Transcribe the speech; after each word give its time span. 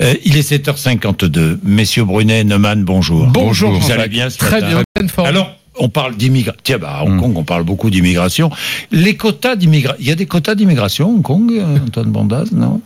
Euh, 0.00 0.14
il 0.24 0.36
est 0.36 0.48
7h52. 0.48 1.58
Messieurs 1.64 2.04
Brunet, 2.04 2.44
Neumann, 2.44 2.84
bonjour. 2.84 3.26
Bonjour, 3.26 3.72
Vous 3.72 3.90
allez 3.90 4.08
bien 4.08 4.30
ce 4.30 4.38
Très 4.38 4.60
matin 4.60 4.82
bien. 4.96 5.24
Alors, 5.24 5.56
on 5.76 5.88
parle 5.88 6.16
d'immigration. 6.16 6.60
Tiens, 6.62 6.78
bah, 6.78 6.98
à 7.00 7.04
Hong 7.04 7.14
Hmm. 7.16 7.20
Kong, 7.20 7.36
on 7.36 7.42
parle 7.44 7.64
beaucoup 7.64 7.90
d'immigration. 7.90 8.50
Les 8.92 9.16
quotas 9.16 9.56
d'immigration. 9.56 9.96
Il 10.00 10.06
y 10.06 10.12
a 10.12 10.14
des 10.14 10.26
quotas 10.26 10.54
d'immigration 10.54 11.06
à 11.06 11.08
Hong 11.10 11.22
Kong, 11.22 11.50
euh, 11.52 11.78
Antoine 11.84 12.12
Bandaz, 12.12 12.52
non? 12.52 12.80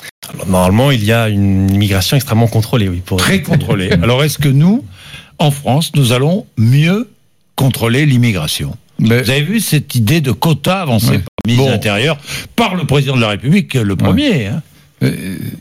Normalement, 0.48 0.90
il 0.90 1.04
y 1.04 1.12
a 1.12 1.28
une 1.28 1.70
immigration 1.70 2.16
extrêmement 2.16 2.46
contrôlée, 2.48 2.88
oui. 2.88 3.02
Pour 3.04 3.18
Très 3.18 3.42
contrôlé. 3.42 3.90
Alors, 4.02 4.24
est-ce 4.24 4.38
que 4.38 4.48
nous, 4.48 4.82
en 5.38 5.50
France, 5.50 5.92
nous 5.94 6.12
allons 6.12 6.46
mieux 6.56 7.10
contrôler 7.56 8.06
l'immigration? 8.06 8.74
Mais- 8.98 9.22
Vous 9.22 9.30
avez 9.30 9.42
vu 9.42 9.60
cette 9.60 9.94
idée 9.94 10.22
de 10.22 10.32
quotas 10.32 10.80
avancée 10.82 11.08
Ouais. 11.10 11.18
par 11.18 11.26
le 11.44 11.48
ministre 11.50 11.64
Bon. 11.64 11.68
de 11.68 11.74
l'Intérieur, 11.74 12.18
par 12.56 12.74
le 12.74 12.84
président 12.84 13.16
de 13.16 13.20
la 13.20 13.28
République, 13.28 13.74
le 13.74 13.96
premier, 13.96 14.46
hein, 14.46 14.62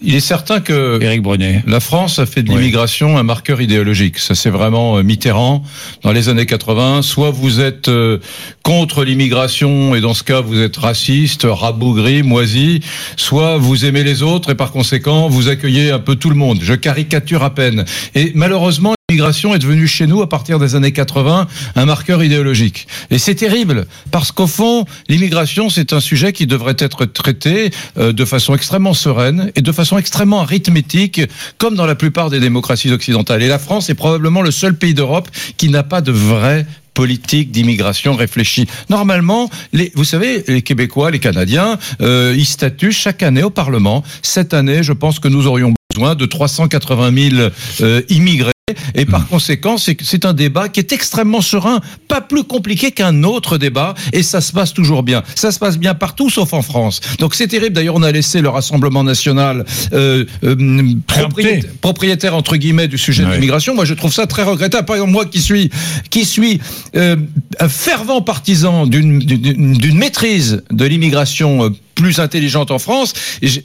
Il 0.01 0.15
est 0.15 0.19
certain 0.19 0.59
que 0.59 0.99
Éric 1.01 1.21
Brunet. 1.21 1.63
la 1.67 1.79
France 1.79 2.19
a 2.19 2.25
fait 2.25 2.43
de 2.43 2.49
Oui. 2.51 2.57
l'immigration 2.57 3.17
un 3.17 3.23
marqueur 3.23 3.61
idéologique. 3.61 4.17
Ça, 4.19 4.35
c'est 4.35 4.49
vraiment 4.49 4.97
euh, 4.97 5.03
Mitterrand 5.03 5.63
dans 6.03 6.11
les 6.11 6.29
années 6.29 6.45
80. 6.45 7.01
Soit 7.01 7.31
vous 7.31 7.59
êtes 7.59 7.87
euh, 7.87 8.19
contre 8.63 9.03
l'immigration 9.03 9.95
et 9.95 10.01
dans 10.01 10.13
ce 10.13 10.23
cas 10.23 10.41
vous 10.41 10.59
êtes 10.59 10.77
raciste, 10.77 11.45
rabougri, 11.49 12.23
moisi. 12.23 12.81
Soit 13.17 13.57
vous 13.57 13.85
aimez 13.85 14.03
les 14.03 14.23
autres 14.23 14.51
et 14.51 14.55
par 14.55 14.71
conséquent 14.71 15.27
vous 15.29 15.47
accueillez 15.49 15.91
un 15.91 15.99
peu 15.99 16.15
tout 16.15 16.29
le 16.29 16.35
monde. 16.35 16.59
Je 16.61 16.73
caricature 16.73 17.43
à 17.43 17.53
peine. 17.53 17.85
Et 18.15 18.31
malheureusement. 18.35 18.93
L'immigration 19.11 19.53
est 19.53 19.59
devenue 19.59 19.87
chez 19.87 20.07
nous 20.07 20.21
à 20.21 20.29
partir 20.29 20.57
des 20.57 20.75
années 20.75 20.93
80 20.93 21.45
un 21.75 21.85
marqueur 21.85 22.23
idéologique. 22.23 22.87
Et 23.09 23.17
c'est 23.17 23.35
terrible 23.35 23.85
parce 24.09 24.31
qu'au 24.31 24.47
fond, 24.47 24.85
l'immigration 25.09 25.69
c'est 25.69 25.91
un 25.91 25.99
sujet 25.99 26.31
qui 26.31 26.47
devrait 26.47 26.77
être 26.79 27.03
traité 27.03 27.71
euh, 27.97 28.13
de 28.13 28.23
façon 28.23 28.55
extrêmement 28.55 28.93
sereine 28.93 29.51
et 29.57 29.61
de 29.61 29.71
façon 29.73 29.97
extrêmement 29.97 30.39
arithmétique, 30.39 31.19
comme 31.57 31.75
dans 31.75 31.85
la 31.85 31.95
plupart 31.95 32.29
des 32.29 32.39
démocraties 32.39 32.89
occidentales. 32.93 33.43
Et 33.43 33.49
la 33.49 33.59
France 33.59 33.89
est 33.89 33.95
probablement 33.95 34.41
le 34.41 34.51
seul 34.51 34.77
pays 34.77 34.93
d'Europe 34.93 35.27
qui 35.57 35.67
n'a 35.67 35.83
pas 35.83 35.99
de 35.99 36.13
vraie 36.13 36.65
politique 36.93 37.51
d'immigration 37.51 38.15
réfléchie. 38.15 38.65
Normalement, 38.89 39.49
vous 39.93 40.05
savez, 40.05 40.45
les 40.47 40.61
Québécois, 40.61 41.11
les 41.11 41.19
Canadiens, 41.19 41.77
euh, 42.01 42.33
ils 42.37 42.45
statuent 42.45 42.93
chaque 42.93 43.23
année 43.23 43.43
au 43.43 43.49
Parlement. 43.49 44.05
Cette 44.21 44.53
année, 44.53 44.83
je 44.83 44.93
pense 44.93 45.19
que 45.19 45.27
nous 45.27 45.47
aurions 45.47 45.73
besoin 45.93 46.15
de 46.15 46.25
380 46.25 47.29
000 47.31 47.49
euh, 47.81 48.01
immigrés. 48.07 48.51
Et 48.95 49.05
par 49.05 49.27
conséquent, 49.27 49.77
c'est 49.77 50.25
un 50.25 50.33
débat 50.33 50.69
qui 50.69 50.79
est 50.79 50.91
extrêmement 50.91 51.41
serein, 51.41 51.79
pas 52.07 52.21
plus 52.21 52.43
compliqué 52.43 52.91
qu'un 52.91 53.23
autre 53.23 53.57
débat, 53.57 53.93
et 54.13 54.23
ça 54.23 54.41
se 54.41 54.51
passe 54.51 54.73
toujours 54.73 55.03
bien. 55.03 55.23
Ça 55.35 55.51
se 55.51 55.59
passe 55.59 55.77
bien 55.77 55.93
partout, 55.93 56.29
sauf 56.29 56.53
en 56.53 56.61
France. 56.61 57.01
Donc 57.19 57.35
c'est 57.35 57.47
terrible. 57.47 57.75
D'ailleurs, 57.75 57.95
on 57.95 58.03
a 58.03 58.11
laissé 58.11 58.41
le 58.41 58.49
Rassemblement 58.49 59.03
national 59.03 59.65
euh, 59.93 60.25
euh, 60.43 60.93
propriétaire, 61.07 61.71
propriétaire 61.81 62.35
entre 62.35 62.57
guillemets 62.57 62.87
du 62.87 62.97
sujet 62.97 63.23
de 63.23 63.31
l'immigration. 63.31 63.75
Moi, 63.75 63.85
je 63.85 63.93
trouve 63.93 64.13
ça 64.13 64.27
très 64.27 64.43
regrettable. 64.43 64.85
Par 64.85 64.95
exemple, 64.95 65.11
moi 65.11 65.25
qui 65.25 65.41
suis 65.41 65.69
qui 66.09 66.25
suis 66.25 66.59
euh, 66.95 67.15
un 67.59 67.69
fervent 67.69 68.21
partisan 68.21 68.85
d'une 68.87 69.97
maîtrise 69.97 70.63
de 70.71 70.85
l'immigration. 70.85 71.73
Plus 72.01 72.19
intelligente 72.19 72.71
en 72.71 72.79
France, 72.79 73.13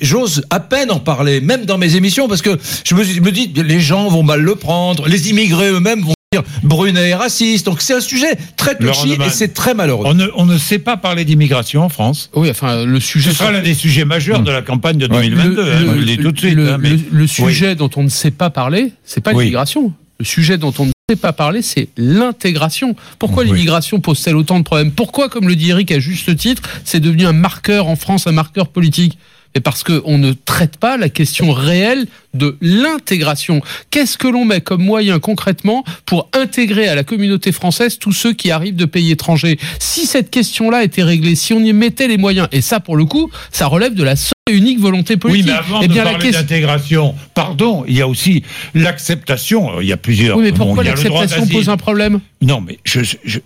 j'ose 0.00 0.44
à 0.50 0.60
peine 0.60 0.90
en 0.90 0.98
parler, 1.00 1.40
même 1.40 1.64
dans 1.64 1.78
mes 1.78 1.96
émissions, 1.96 2.28
parce 2.28 2.42
que 2.42 2.58
je 2.84 2.94
me, 2.94 3.02
je 3.02 3.20
me 3.20 3.32
dis, 3.32 3.50
les 3.54 3.80
gens 3.80 4.08
vont 4.08 4.22
mal 4.22 4.40
le 4.40 4.54
prendre, 4.56 5.08
les 5.08 5.30
immigrés 5.30 5.70
eux-mêmes 5.70 6.02
vont 6.02 6.12
dire 6.32 6.42
Brunet 6.62 7.08
est 7.10 7.14
raciste, 7.14 7.66
donc 7.66 7.80
c'est 7.80 7.94
un 7.94 8.00
sujet 8.00 8.36
très 8.56 8.76
touchy 8.76 9.12
et 9.12 9.30
c'est 9.30 9.54
très 9.54 9.74
malheureux. 9.74 10.04
On 10.06 10.14
ne, 10.14 10.26
on 10.34 10.44
ne 10.44 10.58
sait 10.58 10.78
pas 10.78 10.96
parler 10.96 11.24
d'immigration 11.24 11.82
en 11.82 11.88
France. 11.88 12.30
Oui, 12.34 12.50
enfin, 12.50 12.84
le 12.84 13.00
sujet. 13.00 13.30
Ce 13.30 13.36
sera 13.36 13.52
l'un 13.52 13.62
des 13.62 13.74
sujets 13.74 14.04
majeurs 14.04 14.42
de 14.42 14.50
la 14.50 14.60
campagne 14.62 14.98
de 14.98 15.06
2022. 15.06 15.62
hein, 15.62 15.78
je 15.80 15.98
le 16.00 16.04
dis 16.04 16.18
tout 16.18 16.32
de 16.32 16.38
suite. 16.38 16.54
le- 16.54 16.72
hein, 16.72 16.78
mais- 16.80 16.90
le- 16.90 17.00
le 17.12 17.26
sujet 17.26 17.74
dont 17.74 17.90
on 17.96 18.02
ne 18.02 18.08
sait 18.08 18.30
pas 18.32 18.50
parler, 18.50 18.92
c'est 19.04 19.20
pas 19.22 19.32
Oui. 19.32 19.44
l'immigration. 19.44 19.92
Le 20.18 20.24
sujet 20.24 20.58
dont 20.58 20.72
on 20.78 20.86
ne 20.86 20.90
sait 21.08 21.14
pas 21.14 21.32
parler, 21.32 21.62
c'est 21.62 21.88
l'intégration. 21.96 22.96
Pourquoi 23.20 23.44
Oui. 23.44 23.50
l'immigration 23.50 24.00
pose-t-elle 24.00 24.34
autant 24.34 24.58
de 24.58 24.64
problèmes? 24.64 24.90
Pourquoi, 24.90 25.28
comme 25.28 25.46
le 25.46 25.54
dit 25.54 25.70
Eric 25.70 25.92
à 25.92 26.00
juste 26.00 26.36
titre, 26.36 26.62
c'est 26.82 26.98
devenu 26.98 27.26
un 27.26 27.32
marqueur 27.32 27.86
en 27.86 27.94
France, 27.94 28.26
un 28.26 28.32
marqueur 28.32 28.66
politique? 28.66 29.16
Et 29.56 29.60
parce 29.60 29.82
qu'on 29.82 30.18
ne 30.18 30.32
traite 30.34 30.76
pas 30.76 30.98
la 30.98 31.08
question 31.08 31.50
réelle 31.50 32.06
de 32.34 32.58
l'intégration. 32.60 33.62
Qu'est-ce 33.90 34.18
que 34.18 34.28
l'on 34.28 34.44
met 34.44 34.60
comme 34.60 34.82
moyen 34.82 35.18
concrètement 35.18 35.82
pour 36.04 36.28
intégrer 36.34 36.88
à 36.88 36.94
la 36.94 37.04
communauté 37.04 37.52
française 37.52 37.98
tous 37.98 38.12
ceux 38.12 38.34
qui 38.34 38.50
arrivent 38.50 38.76
de 38.76 38.84
pays 38.84 39.10
étrangers? 39.10 39.58
Si 39.78 40.04
cette 40.04 40.30
question-là 40.30 40.84
était 40.84 41.02
réglée, 41.02 41.34
si 41.36 41.54
on 41.54 41.60
y 41.60 41.72
mettait 41.72 42.06
les 42.06 42.18
moyens, 42.18 42.48
et 42.52 42.60
ça 42.60 42.80
pour 42.80 42.96
le 42.98 43.06
coup, 43.06 43.30
ça 43.50 43.66
relève 43.66 43.94
de 43.94 44.02
la 44.04 44.14
seule 44.14 44.32
et 44.50 44.52
unique 44.54 44.78
volonté 44.78 45.14
Oui, 45.14 45.18
politique. 45.20 45.46
mais 45.46 45.52
avant 45.52 45.80
eh 45.80 45.88
de 45.88 45.92
bien, 45.94 46.04
la 46.04 46.10
parler 46.10 46.26
question- 46.26 46.42
d'intégration, 46.42 47.14
pardon, 47.32 47.84
il 47.88 47.96
y 47.96 48.02
a 48.02 48.08
aussi 48.08 48.42
l'acceptation. 48.74 49.80
Il 49.80 49.86
y 49.88 49.92
a 49.92 49.96
plusieurs. 49.96 50.36
Oui, 50.36 50.44
mais 50.44 50.52
pourquoi 50.52 50.84
l'acceptation 50.84 51.46
pose 51.46 51.70
un 51.70 51.78
problème? 51.78 52.20
Non, 52.42 52.60
mais 52.60 52.78
je, 52.84 53.00
je- 53.02 53.38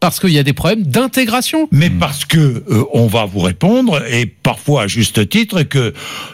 Parce 0.00 0.20
qu'il 0.20 0.30
y 0.30 0.38
a 0.38 0.44
des 0.44 0.52
problèmes 0.52 0.84
d'intégration. 0.84 1.68
mais 1.72 1.90
parce 1.90 2.24
que 2.24 2.38
euh, 2.38 2.84
on 2.92 3.08
va 3.08 3.24
vous 3.24 3.40
répondre 3.40 4.00
et 4.08 4.26
parfois 4.26 4.82
à 4.82 4.86
juste 4.86 5.28
titre 5.28 5.62
que 5.64 5.78
euh, 5.78 5.92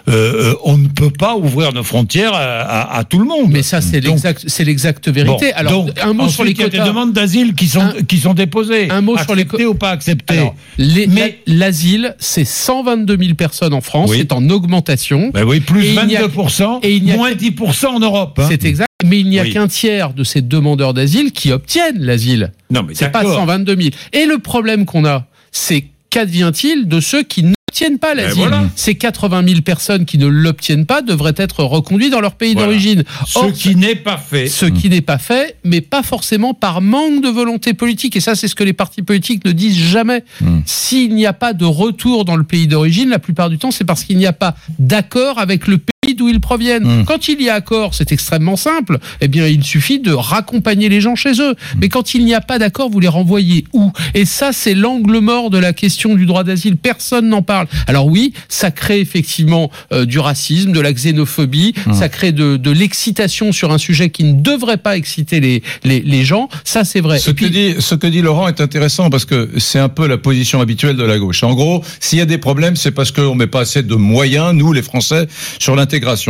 euh, 0.09 0.55
on 0.65 0.77
ne 0.77 0.89
peut 0.89 1.11
pas 1.11 1.35
ouvrir 1.37 1.73
nos 1.73 1.83
frontières 1.83 2.35
à, 2.35 2.41
à- 2.61 2.99
à 2.99 3.05
tout 3.05 3.19
le 3.19 3.25
monde. 3.25 3.51
Mais 3.51 3.63
ça, 3.63 3.81
c'est 3.81 4.01
l'exact, 4.01 4.45
c'est 4.47 4.65
l'exacte 4.65 5.09
vérité. 5.09 5.47
bon, 5.47 5.53
Alors, 5.57 5.85
donc, 5.87 5.99
un 6.03 6.13
mot 6.13 6.29
sur 6.29 6.45
les 6.45 6.51
ensuite, 6.51 6.59
il 6.59 6.61
y 6.61 6.65
a 6.65 6.71
quotas. 6.71 6.83
des 6.85 6.89
demandes 6.91 7.13
d'asile 7.15 7.55
qui 7.55 7.67
sont 7.69 7.81
Un- 7.81 8.03
qui 8.07 8.19
sont 8.19 8.35
déposées. 8.35 8.91
un 8.91 9.01
mot 9.01 9.17
sur 9.17 9.35
les 9.35 9.47
co- 9.47 9.59
ou 9.59 9.75
pas 9.75 9.91
acceptées. 9.91 10.39
Alors, 10.39 10.55
les- 10.77 11.07
Mais- 11.07 11.39
la- 11.47 11.55
l'asile, 11.67 12.17
c'est 12.19 12.45
122 12.45 13.17
000 13.19 13.35
personnes 13.35 13.73
en 13.73 13.81
France, 13.81 14.11
Oui. 14.11 14.19
c'est 14.21 14.33
en 14.33 14.49
augmentation. 14.51 15.31
Ben 15.33 15.45
oui, 15.45 15.61
plus 15.61 15.85
Et 15.87 15.95
il 15.95 16.07
n'y 16.07 16.17
a- 16.17 16.21
22%, 16.27 16.81
et 16.83 16.95
il 16.97 17.05
n'y 17.05 17.13
a- 17.13 17.17
moins 17.17 17.33
10% 17.33 17.89
en 17.95 18.01
Europe. 18.01 18.39
hein. 18.43 18.47
C'est 18.51 18.65
exact. 18.65 18.89
Mais 19.05 19.21
il 19.21 19.29
n'y 19.29 19.39
a 19.39 19.43
Oui. 19.43 19.53
qu'un 19.53 19.69
tiers 19.69 20.13
de 20.15 20.25
ces 20.25 20.41
demandeurs 20.43 20.95
d'asile 20.95 21.31
qui 21.33 21.53
obtiennent 21.53 22.01
l'asile. 22.01 22.53
Non, 22.71 22.83
mais 22.83 22.95
C'est 22.95 23.11
pas 23.11 23.21
d'accord. 23.23 23.37
122 23.41 23.77
000. 23.77 23.89
Et 24.13 24.25
le 24.27 24.39
problème 24.39 24.85
qu'on 24.87 25.05
a, 25.05 25.27
c'est 25.53 25.85
qu'advient-il 26.11 26.89
de 26.89 27.01
ceux 27.01 27.23
qui 27.23 27.43
n'obtiennent 27.43 27.99
pas 27.99 28.15
l'asile 28.15 28.43
Ben 28.45 28.49
voilà. 28.49 28.65
Ces 28.77 28.95
80 28.95 29.47
000 29.49 29.61
personnes 29.63 30.05
qui 30.05 30.17
ne 30.17 30.27
l'obtiennent 30.27 30.87
pas 30.87 31.03
devraient 31.03 31.35
être 31.37 31.65
reconduites 31.65 32.13
dans 32.13 32.21
leur 32.21 32.37
pays 32.37 32.53
Voilà. 32.55 32.69
d'origine. 32.69 33.03
Ce 33.27 33.39
Or, 33.41 33.53
qui 33.53 33.75
n'est 33.75 33.97
pas 33.97 34.17
fait. 34.17 34.47
ce 34.47 34.65
qui 34.67 34.89
n'est 34.89 35.01
pas 35.01 35.19
fait, 35.19 35.57
mais 35.65 35.81
pas 35.81 36.03
forcément 36.05 36.55
par 36.55 36.81
manque 36.81 37.21
de 37.23 37.29
volonté 37.29 37.75
politique. 37.75 38.15
Et 38.17 38.21
ça, 38.21 38.35
c'est 38.37 38.47
ce 38.49 38.55
que 38.55 38.65
les 38.65 38.73
partis 38.73 39.03
politiques 39.03 39.45
ne 39.45 39.53
disent 39.53 39.77
jamais. 39.79 40.23
Mm. 40.41 40.61
S'il 40.67 41.15
n'y 41.15 41.27
a 41.27 41.33
pas 41.33 41.53
de 41.53 41.65
retour 41.65 42.25
dans 42.25 42.37
le 42.37 42.45
pays 42.45 42.69
d'origine, 42.69 43.09
la 43.11 43.19
plupart 43.19 43.51
du 43.51 43.59
temps, 43.59 43.71
c'est 43.73 43.85
parce 43.85 44.05
qu'il 44.05 44.17
n'y 44.19 44.27
a 44.27 44.33
pas 44.33 44.55
d'accord 44.79 45.39
avec 45.41 45.67
le 45.67 45.79
pays 45.79 45.91
d'où 46.13 46.29
ils 46.29 46.41
proviennent. 46.41 47.01
Mm. 47.01 47.05
Quand 47.07 47.29
il 47.29 47.41
y 47.41 47.49
a 47.49 47.55
accord, 47.55 47.95
c'est 47.95 48.13
extrêmement 48.13 48.57
simple. 48.57 48.99
Eh 49.23 49.29
bien, 49.29 49.47
il 49.47 49.65
suffit 49.65 50.01
de 50.01 50.13
raccompagner 50.13 50.91
les 50.91 51.01
gens 51.01 51.15
chez 51.15 51.41
eux. 51.41 51.55
Mais 51.79 51.89
quand 51.89 52.13
il 52.13 52.27
n'y 52.27 52.35
a 52.35 52.43
pas 52.43 52.59
d'accord, 52.59 52.91
vous 52.91 53.01
les 53.01 53.09
renvoyez 53.09 53.65
où? 53.73 53.91
Et 54.13 54.27
ça, 54.27 54.53
c'est 54.53 54.75
l'angle 54.75 55.21
mort 55.21 55.49
de 55.49 55.57
la 55.57 55.73
question 55.73 56.15
du 56.15 56.27
droit 56.27 56.45
d'asile. 56.45 56.77
Personne 56.77 57.31
n'en 57.31 57.41
parle. 57.41 57.69
Alors 57.87 58.09
oui, 58.09 58.35
ça 58.51 58.71
crée 58.71 59.01
effectivement 59.01 59.71
euh, 59.93 60.05
du 60.05 60.19
racisme, 60.19 60.73
de 60.73 60.81
la 60.81 60.93
xénophobie, 60.93 61.75
ça 61.93 62.09
crée 62.09 62.33
de, 62.33 62.57
de 62.57 62.71
l'excitation 62.71 63.53
sur 63.53 63.73
un 63.73 63.79
sujet 63.79 64.11
qui 64.11 64.25
ne 64.25 64.35
devrait 64.41 64.77
pas 64.77 64.97
exciter 64.97 65.41
les, 65.41 65.63
les, 65.85 66.01
les 66.01 66.25
gens. 66.25 66.49
Ça, 66.65 66.85
c'est 66.85 67.01
vrai. 67.01 67.19
Ce 67.21 67.31
que, 67.31 67.45
dit, 67.45 67.77
ce 67.79 67.95
que 67.95 68.09
dit 68.09 68.21
Laurent 68.21 68.49
est 68.49 68.61
intéressant 68.61 69.11
parce 69.11 69.25
que 69.25 69.51
c'est 69.59 69.79
un 69.79 69.89
peu 69.89 70.09
la 70.09 70.19
position 70.19 70.61
habituelle 70.61 70.97
de 70.97 71.05
la 71.05 71.19
gauche. 71.19 71.45
En 71.45 71.55
gros, 71.55 71.85
s'il 72.01 72.19
y 72.19 72.23
a 72.23 72.27
des 72.27 72.39
problèmes, 72.39 72.75
c'est 72.75 72.91
parce 72.91 73.13
qu'on 73.13 73.35
met 73.37 73.47
pas 73.47 73.61
assez 73.61 73.83
de 73.83 73.95
moyens, 73.95 74.53
nous 74.55 74.73
les 74.73 74.83
Français, 74.83 75.29
sur 75.59 75.77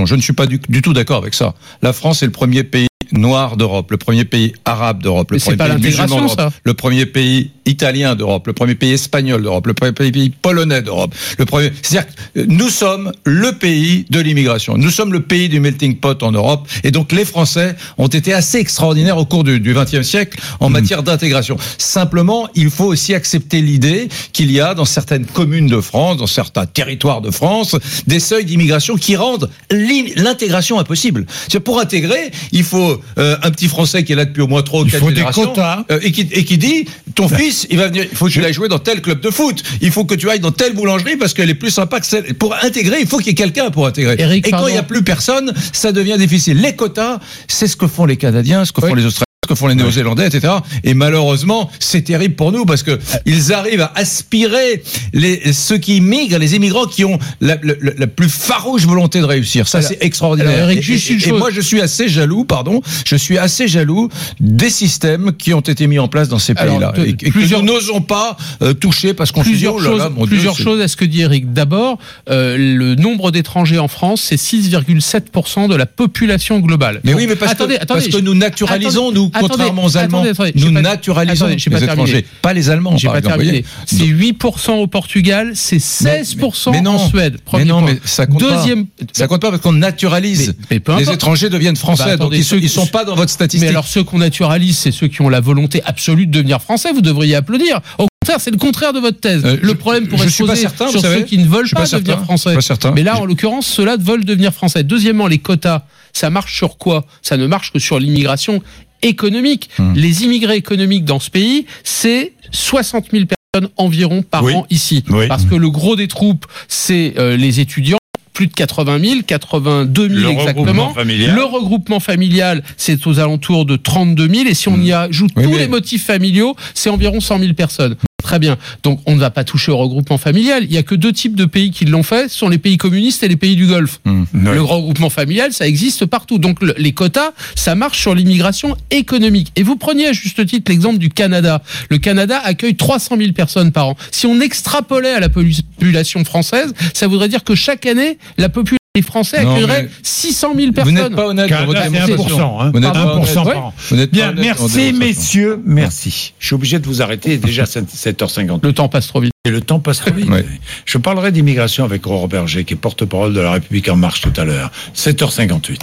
Je 0.07 0.15
ne 0.15 0.21
suis 0.21 0.33
pas 0.33 0.47
du 0.47 0.83
tout 0.83 0.93
d'accord 0.93 1.19
avec 1.19 1.35
ça. 1.35 1.55
La 1.83 1.93
France 1.93 2.23
est 2.23 2.27
le 2.27 2.33
premier 2.33 2.65
pays 2.65 2.89
noir 3.19 3.57
d'Europe, 3.57 3.91
le 3.91 3.97
premier 3.97 4.25
pays 4.25 4.53
arabe 4.65 5.03
d'Europe, 5.03 5.31
le 5.31 5.39
premier 5.45 5.57
pays 5.79 5.91
musulman 5.91 6.07
d'Europe, 6.17 6.55
le 6.65 6.75
premier 6.75 7.07
pays 7.07 7.51
italien 7.67 8.15
d'Europe, 8.15 8.47
le 8.47 8.53
premier 8.53 8.75
pays 8.75 8.93
espagnol 8.93 9.43
d'Europe, 9.43 9.67
le 9.67 9.75
premier 9.75 9.93
pays 9.93 10.31
polonais 10.31 10.83
d'Europe, 10.83 11.15
le 11.39 11.45
premier. 11.47 11.73
C'est-à-dire 11.83 12.09
que 12.35 12.41
euh, 12.41 12.45
nous 12.49 12.69
sommes 12.69 13.13
le 13.25 13.53
pays 13.53 14.05
de 14.11 14.21
l'immigration. 14.21 14.77
Nous 14.77 14.91
sommes 14.91 15.13
le 15.13 15.21
pays 15.23 15.49
du 15.49 15.61
melting 15.61 15.97
pot 15.97 16.23
en 16.23 16.33
Europe, 16.33 16.69
et 16.83 16.91
donc 16.91 17.13
les 17.13 17.25
Français 17.25 17.75
ont 17.97 18.09
été 18.09 18.34
assez 18.34 18.59
extraordinaires 18.59 19.17
au 19.17 19.25
cours 19.25 19.45
du 19.45 19.60
XXe 19.75 20.03
siècle 20.03 20.39
en 20.60 20.69
matière 20.69 21.03
d'intégration. 21.03 21.57
Simplement, 21.78 22.49
il 22.55 22.71
faut 22.71 22.84
aussi 22.87 23.15
accepter 23.15 23.60
l'idée 23.63 24.09
qu'il 24.33 24.51
y 24.51 24.60
a 24.60 24.75
dans 24.75 24.84
certaines 24.84 25.25
communes 25.27 25.67
de 25.69 25.81
France, 25.81 26.19
dans 26.19 26.27
certains 26.27 26.67
territoires 26.67 27.21
de 27.22 27.31
France, 27.31 27.77
des 28.07 28.21
seuils 28.21 28.45
d'immigration 28.45 28.97
qui 28.97 29.17
rendent 29.17 29.49
l'in- 29.71 30.13
l'intégration 30.17 30.78
impossible. 30.78 31.25
Pour 31.65 31.81
intégrer, 31.81 32.31
il 32.53 32.65
faut 32.65 33.01
euh, 33.18 33.36
un 33.42 33.51
petit 33.51 33.68
Français 33.68 34.04
qui 34.04 34.12
est 34.12 34.16
là 34.16 34.24
depuis 34.24 34.42
au 34.42 34.47
moins 34.48 34.62
trois 34.62 34.83
ou 34.83 34.84
quatre 34.86 35.06
générations, 35.09 35.47
quotas. 35.47 35.84
euh, 35.91 35.98
et, 36.03 36.12
qui, 36.12 36.22
et 36.33 36.45
qui 36.45 36.59
dit 36.59 36.86
ton 37.15 37.28
fils, 37.28 37.66
il 37.71 37.78
va 37.78 37.89
venir, 37.89 38.06
il 38.10 38.16
faut 38.16 38.27
que 38.27 38.30
tu 38.33 38.45
ailles 38.45 38.53
jouer 38.53 38.68
dans 38.68 38.78
tel 38.78 39.01
club 39.01 39.21
de 39.21 39.30
foot, 39.30 39.62
il 39.80 39.91
faut 39.91 40.04
que 40.04 40.15
tu 40.15 40.28
ailles 40.30 40.41
dans 40.41 40.51
telle 40.53 40.74
boulangerie 40.74 41.16
parce 41.16 41.34
qu'elle 41.34 41.51
est 41.51 41.54
plus 41.54 41.71
sympa 41.71 42.01
que 42.01 42.06
celle. 42.06 42.34
Pour 42.34 42.54
intégrer, 42.62 42.98
il 43.01 43.06
faut 43.06 43.18
qu'il 43.18 43.28
y 43.28 43.30
ait 43.30 43.34
quelqu'un 43.34 43.71
pour 43.71 43.86
intégrer. 43.86 44.16
Eric, 44.18 44.47
et 44.47 44.51
quand 44.51 44.66
il 44.68 44.72
n'y 44.72 44.78
a 44.78 44.83
plus 44.83 45.03
personne, 45.03 45.53
ça 45.72 45.92
devient 45.92 46.16
difficile. 46.18 46.60
Les 46.60 46.74
quotas, 46.74 47.18
c'est 47.48 47.66
ce 47.68 47.77
que 47.77 47.86
font 47.86 48.04
les 48.06 48.16
Canadiens, 48.16 48.65
ce 48.65 48.72
que 48.72 48.80
Oui. 48.83 48.89
font 48.89 48.95
les 48.95 49.04
Australiens. 49.04 49.24
Que 49.47 49.55
font 49.55 49.67
les 49.67 49.75
Néo-Zélandais, 49.75 50.27
etc. 50.27 50.53
Et 50.85 50.95
malheureusement, 50.95 51.71
c'est 51.79 52.03
terrible 52.03 52.35
pour 52.35 52.53
nous 52.53 52.65
parce 52.65 52.83
que 52.83 52.99
ils 53.27 53.53
arrivent 53.53 53.81
à 53.83 53.93
aspirer 53.95 54.83
les, 55.13 55.53
ceux 55.53 55.79
qui 55.79 56.01
migrent, 56.01 56.39
les 56.39 56.55
immigrants 56.57 56.87
qui 56.87 57.05
ont 57.05 57.19
la, 57.41 57.57
la- 57.63 57.75
la 57.97 58.07
plus 58.07 58.29
farouche 58.29 58.85
volonté 58.87 59.21
de 59.21 59.25
réussir. 59.25 59.69
Ça, 59.69 59.83
c'est 59.83 59.99
extraordinaire. 60.03 60.53
alors, 60.55 60.71
Eric, 60.71 60.79
Et- 60.79 60.83
juste 60.83 61.11
et, 61.11 61.15
une 61.15 61.19
et 61.21 61.23
chose. 61.23 61.39
moi, 61.39 61.51
je 61.53 61.61
suis 61.61 61.81
assez 61.81 62.09
jaloux, 62.09 62.45
pardon, 62.45 62.81
je 63.07 63.17
suis 63.17 63.39
assez 63.39 63.69
jaloux 63.69 64.09
des 64.41 64.71
systèmes 64.71 65.33
qui 65.37 65.53
ont 65.55 65.61
été 65.61 65.87
mis 65.87 65.99
en 65.99 66.09
place 66.09 66.29
dans 66.29 66.39
ces 66.39 66.55
pays-là 66.55 66.93
et, 66.99 67.11
et 67.11 67.15
plusieurs- 67.31 67.61
que 67.61 67.67
nous 67.67 67.73
n'osons 67.75 68.01
pas 68.01 68.37
euh, 68.63 68.73
toucher 68.75 69.15
parce 69.15 69.33
qu'on 69.33 69.41
se 69.43 69.47
dit, 69.49 69.53
plusieurs 69.53 69.75
oh 69.77 69.97
là 69.97 70.09
mon 70.09 70.27
plusieurs 70.27 70.57
choses 70.57 70.81
à 70.81 70.89
ce 70.89 70.97
que 70.97 71.05
dit 71.05 71.21
Eric. 71.23 71.53
D'abord, 71.53 71.99
euh, 72.31 72.57
le 72.57 72.95
nombre 72.95 73.31
d'étrangers 73.31 73.79
en 73.79 73.89
France, 73.89 74.23
c'est 74.29 74.37
6,7% 74.37 75.69
de 75.69 75.75
la 75.75 75.87
population 75.87 76.59
globale. 76.61 77.01
Mais 77.05 77.13
Donc, 77.13 77.21
oui, 77.21 77.27
mais 77.29 77.37
parce, 77.37 77.53
attendez, 77.53 77.77
que, 77.77 77.83
attendez, 77.83 78.01
parce 78.03 78.17
que 78.17 78.21
nous 78.21 78.35
naturalisons, 78.35 79.11
attendez, 79.11 79.19
nous, 79.21 79.31
contrairement 79.41 79.84
aux 79.84 79.97
Allemands, 79.97 80.19
attendez, 80.19 80.31
attendez, 80.31 80.53
j'ai 80.54 80.66
nous 80.66 80.75
pas- 80.75 80.83
naturalisons 80.83 81.47
attendez, 81.47 81.57
pas 81.57 81.71
les 81.81 81.86
terminé. 81.86 81.92
étrangers, 82.10 82.27
pas 82.42 82.53
les 82.53 82.71
Allemands, 82.71 82.97
J'ai 82.97 83.07
par 83.09 83.13
pas 83.15 83.19
exemple. 83.21 83.36
terminé. 83.39 83.63
vous 83.63 83.98
C'est 83.98 84.04
8% 84.07 84.72
au 84.81 84.86
Portugal, 84.86 85.53
c'est 85.54 85.78
16% 85.78 86.71
mais 86.72 86.81
non. 86.81 86.92
en 86.92 87.09
Suède. 87.09 87.39
Premier 87.45 87.65
mais 87.65 87.71
non, 87.71 87.81
point. 87.83 87.92
mais 87.92 88.01
ça 88.04 88.27
compte 88.27 88.41
Deuxième, 88.41 88.86
pas. 88.86 89.04
Ça 89.13 89.27
compte 89.27 89.41
pas 89.42 89.51
parce 89.51 89.63
qu'on 89.63 89.72
naturalise. 89.72 90.54
Les 90.71 91.10
étrangers 91.10 91.51
deviennent 91.51 91.77
français, 91.77 92.04
Bah, 92.04 92.10
donc 92.16 92.21
attendez, 92.27 92.39
ils 92.39 92.45
ceux- 92.45 92.59
ils 92.60 92.69
sont 92.69 92.86
pas 92.86 93.04
dans 93.04 93.15
votre 93.15 93.31
statistique. 93.31 93.63
Mais 93.63 93.71
alors 93.71 93.86
ceux 93.86 94.04
qu'on 94.04 94.19
naturalise, 94.19 94.77
c'est 94.78 94.92
ceux 94.92 95.09
qui 95.09 95.22
ont 95.22 95.28
la 95.28 95.41
volonté 95.41 95.83
absolue 95.84 96.27
de 96.27 96.33
devenir 96.33 96.60
français. 96.60 96.92
Vous 96.92 97.01
devriez 97.03 97.34
applaudir. 97.34 97.81
Au 97.98 98.07
contraire, 98.21 98.41
c'est 98.41 98.51
le 98.51 98.57
contraire 98.59 98.92
de 98.92 99.01
votre 99.01 99.21
thèse. 99.21 99.42
Euh, 99.45 99.57
le 99.60 99.75
problème 99.75 100.07
pourrait 100.09 100.28
se 100.28 100.42
poser 100.42 100.57
certain, 100.63 100.89
sur 100.89 101.01
savez. 101.01 101.19
ceux 101.21 101.25
qui 101.25 101.39
ne 101.39 101.47
veulent 101.47 101.69
pas, 101.71 101.84
devenir 101.86 102.22
français. 102.22 102.57
pas. 102.81 102.92
Mais 102.92 103.03
là, 103.03 103.19
en 103.19 103.25
l'occurrence, 103.27 103.66
ceux-là 103.66 103.97
veulent 103.98 104.25
devenir 104.25 104.53
français. 104.53 104.83
Deuxièmement, 104.83 105.27
les 105.27 105.39
quotas, 105.39 105.83
ça 106.13 106.31
marche 106.31 106.57
sur 106.57 106.78
quoi? 106.78 107.04
Ça 107.22 107.36
ne 107.36 107.47
marche 107.47 107.72
que 107.72 107.78
sur 107.78 107.98
l'immigration 107.98 108.63
économique. 109.03 109.71
Hmm. 109.79 109.93
Les 109.95 110.25
immigrés 110.25 110.57
économiques 110.57 111.05
dans 111.05 111.21
ce 111.21 111.31
pays, 111.31 111.67
c'est 111.83 112.33
60 112.51 113.07
000 113.13 113.25
personnes 113.27 113.71
environ 113.77 114.23
par 114.23 114.45
Oui. 114.45 114.55
an 114.55 114.67
ici. 114.71 115.05
Oui. 115.11 115.27
Parce 115.29 115.45
que 115.45 115.55
le 115.55 115.71
gros 115.71 115.97
des 115.97 116.09
troupes, 116.09 116.47
c'est 116.69 117.15
euh, 117.19 117.37
les 117.37 117.61
étudiants. 117.61 117.99
Plus 118.33 118.49
de 118.49 118.53
80 118.53 118.99
000, 118.99 119.21
82 119.25 120.09
000 120.09 120.21
Le 120.21 120.29
exactement. 120.31 120.63
regroupement 120.65 120.95
familial. 120.95 121.35
Le 121.37 121.45
regroupement 121.45 122.01
familial, 122.01 122.65
c'est 122.77 123.07
aux 123.07 123.21
alentours 123.21 123.65
de 123.65 123.77
32 123.77 124.29
000. 124.29 124.49
Et 124.49 124.55
si 124.55 124.69
on 124.69 124.77
y 124.81 124.93
ajoute 124.93 125.31
Oui, 125.37 125.45
tous 125.45 125.51
mais- 125.51 125.59
les 125.59 125.69
motifs 125.69 126.05
familiaux, 126.05 126.57
c'est 126.75 126.91
environ 126.91 127.21
100 127.21 127.39
000 127.39 127.53
personnes. 127.55 127.95
Très 128.24 128.38
bien. 128.38 128.56
Donc, 128.82 129.00
on 129.04 129.15
ne 129.16 129.21
va 129.21 129.28
pas 129.30 129.44
toucher 129.44 129.71
au 129.71 129.76
regroupement 129.76 130.16
familial. 130.16 130.65
Il 130.65 130.72
y 130.72 130.78
a 130.78 130.82
que 130.82 130.94
deux 130.94 131.12
types 131.12 131.36
de 131.36 131.44
pays 131.44 131.71
qui 131.71 131.84
l'ont 131.84 132.03
fait. 132.03 132.30
Ce 132.30 132.38
sont 132.38 132.48
les 132.48 132.56
pays 132.56 132.78
communistes 132.78 133.22
et 133.22 133.28
les 133.28 133.36
pays 133.36 133.54
du 133.54 133.66
Golfe. 133.66 134.00
Ouais. 134.06 134.54
Le 134.54 134.62
regroupement 134.62 135.10
familial, 135.10 135.53
ça 135.53 135.68
existe 135.68 136.06
partout. 136.06 136.38
Donc, 136.38 136.62
le- 136.62 136.74
les 136.78 136.92
quotas, 136.92 137.32
ça 137.54 137.74
marche 137.74 138.00
sur 138.00 138.15
l'immigration 138.15 138.76
économique. 138.91 139.53
Et 139.56 139.62
vous 139.62 139.76
preniez 139.76 140.06
à 140.06 140.12
juste 140.15 140.44
titre 140.47 140.71
l'exemple 140.72 140.97
du 140.97 141.10
Canada. 141.10 141.62
Le 141.91 141.98
Canada 141.98 142.41
accueille 142.42 142.76
300 142.76 143.16
000 143.18 143.32
personnes 143.32 143.72
par 143.72 143.88
an. 143.88 143.97
Si 144.10 144.26
on 144.26 144.41
extrapolait 144.41 145.12
à 145.12 145.21
la 145.21 145.28
population 145.28 146.24
française, 146.24 146.72
ça 146.94 147.06
voudrait 147.06 147.28
dire 147.28 147.44
que 147.44 147.54
chaque 147.54 147.84
année, 147.84 148.16
la 148.38 148.48
population 148.48 148.78
des 148.97 149.03
Français 149.03 149.45
mais 149.67 149.89
600 150.05 150.53
000 150.55 150.67
vous 150.69 150.73
personnes. 150.73 150.95
n'êtes 150.95 151.17
pas 151.17 151.27
honnête 151.27 151.51
dans 151.51 151.67
votre 151.67 151.83
Canada, 151.83 152.05
c'est 152.07 152.13
démonstration. 152.13 152.59
1%. 152.61 152.63
Hein. 152.63 152.71
Vous 152.73 152.79
n'êtes 152.79 152.93
pas 152.93 153.05
1% 153.05 153.17
honnête. 153.17 153.35
par 153.35 153.47
Ouais. 153.47 153.55
an. 153.57 153.73
Vous 153.91 153.97
n'êtes 153.97 154.11
pas 154.13 154.17
Bien, 154.17 154.29
honnête 154.29 154.45
merci 154.45 154.93
messieurs, 154.93 155.61
merci. 155.67 156.33
Je 156.39 156.47
suis 156.47 156.55
obligé 156.55 156.79
de 156.79 156.87
vous 156.87 157.03
arrêter, 157.03 157.37
déjà 157.39 157.65
7h50. 157.65 158.61
Le 158.63 158.73
temps 158.73 158.89
passe 158.89 159.09
trop 159.09 159.19
vite. 159.19 159.33
Et 159.45 159.51
le 159.51 159.61
temps 159.63 159.81
passe 159.81 159.99
trop 159.99 160.13
vite. 160.13 160.31
Ouais. 160.31 160.45
Je 160.85 160.99
parlerai 160.99 161.33
d'immigration 161.33 161.83
avec 161.85 162.07
Aurore 162.07 162.29
Berger, 162.29 162.63
qui 162.65 162.75
est 162.75 162.77
porte-parole 162.77 163.35
de 163.35 163.41
la 163.41 163.51
République 163.51 163.89
en 163.89 163.97
marche 163.97 164.21
tout 164.21 164.33
à 164.41 164.45
l'heure. 164.45 164.71
7h58. 164.95 165.81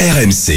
RMC. 0.00 0.52